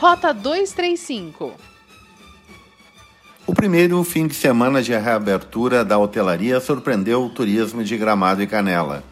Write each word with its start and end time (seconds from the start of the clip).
Rota 0.00 0.32
235. 0.32 1.52
O 3.46 3.54
primeiro 3.54 4.02
fim 4.02 4.26
de 4.26 4.34
semana 4.34 4.82
de 4.82 4.96
reabertura 4.96 5.84
da 5.84 5.98
hotelaria 5.98 6.58
surpreendeu 6.58 7.22
o 7.22 7.28
turismo 7.28 7.84
de 7.84 7.98
Gramado 7.98 8.42
e 8.42 8.46
Canela. 8.46 9.04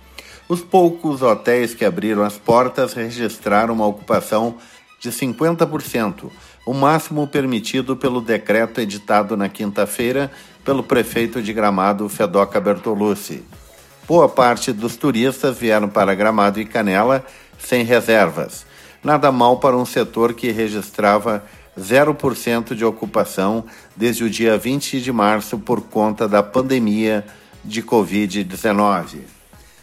Os 0.48 0.62
poucos 0.62 1.20
hotéis 1.20 1.74
que 1.74 1.84
abriram 1.84 2.22
as 2.24 2.38
portas 2.38 2.94
registraram 2.94 3.74
uma 3.74 3.86
ocupação 3.86 4.56
de 4.98 5.10
50%, 5.10 6.30
o 6.64 6.72
máximo 6.72 7.28
permitido 7.28 7.94
pelo 7.94 8.22
decreto 8.22 8.80
editado 8.80 9.36
na 9.36 9.50
quinta-feira 9.50 10.30
pelo 10.64 10.82
prefeito 10.82 11.42
de 11.42 11.52
Gramado, 11.52 12.08
Fedoca 12.08 12.58
Bertolucci. 12.58 13.44
Boa 14.06 14.26
parte 14.26 14.72
dos 14.72 14.96
turistas 14.96 15.58
vieram 15.58 15.90
para 15.90 16.14
Gramado 16.14 16.58
e 16.58 16.64
Canela 16.64 17.22
sem 17.58 17.84
reservas. 17.84 18.66
Nada 19.02 19.30
mal 19.30 19.58
para 19.58 19.76
um 19.76 19.84
setor 19.84 20.34
que 20.34 20.50
registrava 20.50 21.44
0% 21.78 22.74
de 22.74 22.84
ocupação 22.84 23.64
desde 23.96 24.24
o 24.24 24.30
dia 24.30 24.58
20 24.58 25.00
de 25.00 25.12
março 25.12 25.58
por 25.58 25.82
conta 25.82 26.26
da 26.26 26.42
pandemia 26.42 27.24
de 27.64 27.82
Covid-19. 27.82 29.20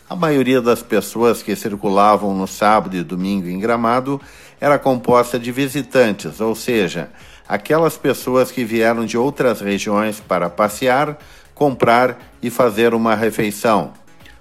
A 0.10 0.16
maioria 0.16 0.62
das 0.62 0.84
pessoas 0.84 1.42
que 1.42 1.56
circulavam 1.56 2.36
no 2.36 2.46
sábado 2.46 2.96
e 2.96 3.04
domingo 3.04 3.48
em 3.48 3.60
Gramado 3.60 4.22
era 4.60 4.78
composta 4.78 5.40
de 5.40 5.52
visitantes, 5.52 6.42
ou 6.42 6.54
seja, 6.54 7.10
aquelas 7.48 7.98
pessoas 7.98 8.52
que 8.52 8.64
vieram 8.64 9.06
de 9.06 9.18
outras 9.18 9.62
regiões 9.62 10.20
para 10.20 10.50
passear, 10.50 11.18
comprar 11.54 12.20
e 12.42 12.50
fazer 12.50 12.94
uma 12.94 13.16
refeição. 13.16 13.94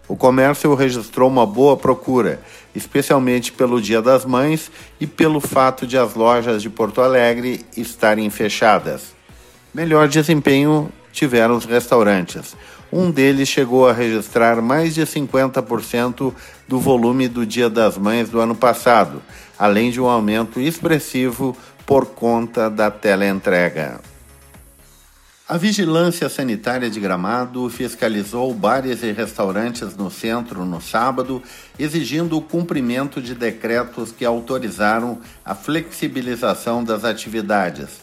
O 0.06 0.16
comércio 0.16 0.74
registrou 0.74 1.30
uma 1.30 1.46
boa 1.46 1.76
procura, 1.76 2.40
especialmente 2.74 3.50
pelo 3.50 3.80
Dia 3.80 4.02
das 4.02 4.24
Mães 4.24 4.70
e 5.00 5.06
pelo 5.06 5.40
fato 5.40 5.86
de 5.86 5.96
as 5.96 6.14
lojas 6.14 6.60
de 6.60 6.68
Porto 6.68 7.00
Alegre 7.00 7.64
estarem 7.74 8.28
fechadas. 8.28 9.14
Melhor 9.72 10.06
desempenho 10.06 10.92
tiveram 11.10 11.56
os 11.56 11.64
restaurantes. 11.64 12.54
Um 12.92 13.10
deles 13.10 13.48
chegou 13.48 13.88
a 13.88 13.92
registrar 13.92 14.60
mais 14.60 14.94
de 14.94 15.02
50% 15.02 16.34
do 16.68 16.78
volume 16.78 17.26
do 17.26 17.46
Dia 17.46 17.70
das 17.70 17.96
Mães 17.96 18.28
do 18.28 18.38
ano 18.38 18.54
passado, 18.54 19.22
além 19.58 19.90
de 19.90 20.00
um 20.00 20.06
aumento 20.06 20.60
expressivo 20.60 21.56
por 21.86 22.06
conta 22.06 22.68
da 22.68 22.90
teleentrega. 22.90 24.13
A 25.54 25.56
Vigilância 25.56 26.28
Sanitária 26.28 26.90
de 26.90 26.98
Gramado 26.98 27.70
fiscalizou 27.70 28.52
bares 28.52 29.04
e 29.04 29.12
restaurantes 29.12 29.96
no 29.96 30.10
centro 30.10 30.64
no 30.64 30.80
sábado, 30.80 31.40
exigindo 31.78 32.36
o 32.36 32.42
cumprimento 32.42 33.22
de 33.22 33.36
decretos 33.36 34.10
que 34.10 34.24
autorizaram 34.24 35.20
a 35.44 35.54
flexibilização 35.54 36.82
das 36.82 37.04
atividades. 37.04 38.00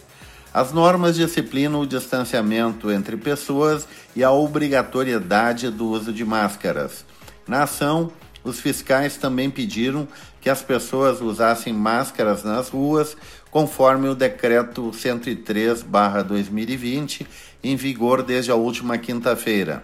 As 0.54 0.72
normas 0.72 1.18
disciplinam 1.18 1.82
o 1.82 1.86
distanciamento 1.86 2.90
entre 2.90 3.18
pessoas 3.18 3.86
e 4.16 4.24
a 4.24 4.32
obrigatoriedade 4.32 5.70
do 5.70 5.90
uso 5.90 6.14
de 6.14 6.24
máscaras. 6.24 7.04
Na 7.46 7.64
ação, 7.64 8.14
os 8.44 8.60
fiscais 8.60 9.16
também 9.18 9.50
pediram 9.50 10.08
que 10.40 10.50
as 10.50 10.62
pessoas 10.62 11.20
usassem 11.22 11.74
máscaras 11.74 12.44
nas 12.44 12.70
ruas, 12.70 13.18
conforme 13.50 14.08
o 14.08 14.16
decreto 14.16 14.92
103/2020, 14.92 17.26
em 17.64 17.76
vigor 17.76 18.24
desde 18.24 18.52
a 18.52 18.56
última 18.56 18.98
quinta-feira. 18.98 19.84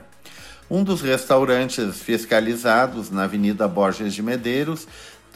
Um 0.70 0.84
dos 0.84 1.02
restaurantes 1.02 2.02
fiscalizados 2.02 3.10
na 3.10 3.24
Avenida 3.24 3.66
Borges 3.68 4.14
de 4.14 4.22
Medeiros 4.22 4.88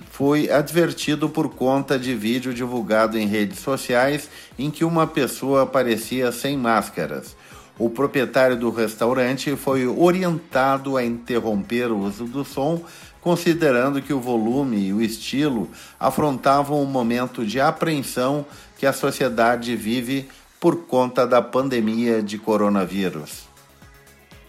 foi 0.09 0.49
advertido 0.49 1.29
por 1.29 1.49
conta 1.49 1.97
de 1.97 2.15
vídeo 2.15 2.53
divulgado 2.53 3.17
em 3.17 3.27
redes 3.27 3.59
sociais 3.59 4.29
em 4.57 4.71
que 4.71 4.83
uma 4.83 5.07
pessoa 5.07 5.63
aparecia 5.63 6.31
sem 6.31 6.57
máscaras. 6.57 7.35
O 7.77 7.89
proprietário 7.89 8.57
do 8.57 8.69
restaurante 8.69 9.55
foi 9.55 9.87
orientado 9.87 10.97
a 10.97 11.03
interromper 11.03 11.91
o 11.91 11.99
uso 11.99 12.25
do 12.25 12.43
som 12.43 12.83
considerando 13.21 14.01
que 14.01 14.13
o 14.13 14.19
volume 14.19 14.87
e 14.87 14.93
o 14.93 15.01
estilo 15.01 15.69
afrontavam 15.99 16.81
um 16.81 16.85
momento 16.85 17.45
de 17.45 17.61
apreensão 17.61 18.45
que 18.77 18.85
a 18.85 18.91
sociedade 18.91 19.75
vive 19.75 20.27
por 20.59 20.85
conta 20.85 21.25
da 21.25 21.41
pandemia 21.41 22.21
de 22.21 22.37
coronavírus. 22.37 23.43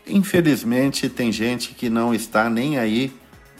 Infelizmente, 0.06 1.08
tem 1.08 1.30
gente 1.30 1.74
que 1.74 1.88
não 1.88 2.14
está 2.14 2.50
nem 2.50 2.78
aí 2.78 3.14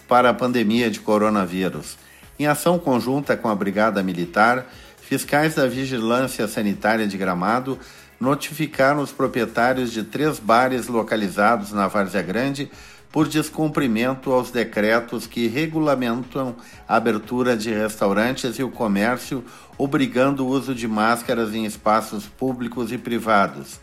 para 0.08 0.30
a 0.30 0.34
pandemia 0.34 0.90
de 0.90 1.00
coronavírus. 1.00 1.96
Em 2.38 2.46
ação 2.46 2.78
conjunta 2.78 3.36
com 3.36 3.48
a 3.48 3.54
Brigada 3.54 4.02
Militar, 4.02 4.66
fiscais 5.00 5.54
da 5.54 5.66
Vigilância 5.66 6.48
Sanitária 6.48 7.06
de 7.06 7.16
Gramado 7.16 7.78
notificaram 8.18 9.00
os 9.00 9.12
proprietários 9.12 9.92
de 9.92 10.02
três 10.02 10.38
bares 10.38 10.86
localizados 10.86 11.72
na 11.72 11.88
Várzea 11.88 12.22
Grande 12.22 12.70
por 13.12 13.28
descumprimento 13.28 14.32
aos 14.32 14.50
decretos 14.50 15.26
que 15.26 15.46
regulamentam 15.46 16.56
a 16.88 16.96
abertura 16.96 17.54
de 17.54 17.70
restaurantes 17.70 18.58
e 18.58 18.62
o 18.62 18.70
comércio, 18.70 19.44
obrigando 19.76 20.46
o 20.46 20.48
uso 20.48 20.74
de 20.74 20.88
máscaras 20.88 21.54
em 21.54 21.66
espaços 21.66 22.24
públicos 22.24 22.90
e 22.90 22.96
privados. 22.96 23.78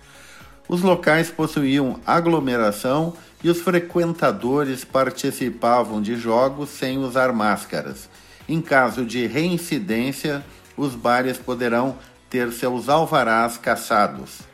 Os 0.67 0.81
locais 0.81 1.29
possuíam 1.29 1.99
aglomeração 2.05 3.13
e 3.43 3.49
os 3.49 3.61
frequentadores 3.61 4.83
participavam 4.83 6.01
de 6.01 6.15
jogos 6.15 6.69
sem 6.69 6.97
usar 6.97 7.31
máscaras. 7.31 8.09
Em 8.47 8.59
caso 8.59 9.05
de 9.05 9.27
reincidência, 9.27 10.43
os 10.75 10.95
bares 10.95 11.37
poderão 11.37 11.97
ter 12.29 12.51
seus 12.51 12.89
alvarás 12.89 13.57
caçados. 13.57 14.48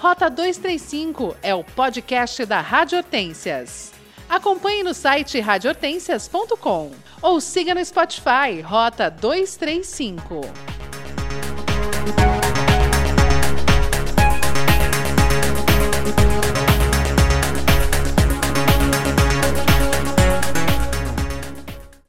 Rota 0.00 0.30
235 0.30 1.36
é 1.42 1.54
o 1.54 1.62
podcast 1.62 2.46
da 2.46 2.62
Rádio 2.62 2.96
Hortências. 2.96 3.92
Acompanhe 4.30 4.82
no 4.82 4.94
site 4.94 5.38
radiohortências.com 5.40 6.92
ou 7.20 7.38
siga 7.38 7.74
no 7.74 7.84
Spotify 7.84 8.62
Rota 8.64 9.10
235. 9.10 10.40